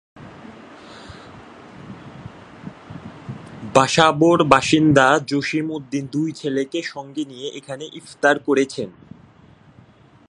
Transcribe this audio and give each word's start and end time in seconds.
বাসাবোর 3.73 4.39
বাসিন্দা 4.43 5.07
জসিম 5.27 5.67
উদ্দিন 5.71 6.05
দুই 6.07 6.29
ছেলেকে 6.31 6.79
সঙ্গে 6.83 7.23
নিয়ে 7.25 7.47
এখানে 7.49 7.85
ইফতার 7.93 8.35
করেছেন। 8.39 8.89